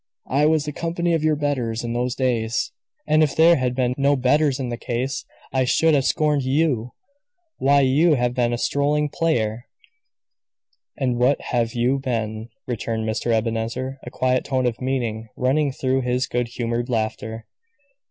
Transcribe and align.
"I 0.31 0.47
was 0.47 0.65
the 0.65 0.71
company 0.71 1.13
of 1.13 1.23
your 1.23 1.35
betters 1.35 1.83
in 1.83 1.93
those 1.93 2.15
days: 2.15 2.71
and 3.05 3.21
if 3.21 3.35
there 3.35 3.57
had 3.57 3.75
been 3.75 3.93
no 3.99 4.15
betters 4.15 4.59
in 4.59 4.69
the 4.69 4.75
case, 4.77 5.25
I 5.53 5.63
should 5.63 5.93
have 5.93 6.05
scorned 6.05 6.41
you. 6.41 6.93
Why! 7.59 7.81
you 7.81 8.15
have 8.15 8.33
been 8.33 8.51
a 8.51 8.57
strolling 8.57 9.09
player!" 9.09 9.67
"And 10.97 11.19
what 11.19 11.39
have 11.51 11.75
you 11.75 11.99
been?" 11.99 12.49
returned 12.65 13.07
Mr. 13.07 13.31
Ebenezer, 13.31 13.99
a 14.01 14.09
quiet 14.09 14.43
tone 14.43 14.65
of 14.65 14.81
meaning 14.81 15.29
running 15.37 15.71
through 15.71 16.01
his 16.01 16.25
good 16.25 16.47
humored 16.47 16.89
laughter. 16.89 17.45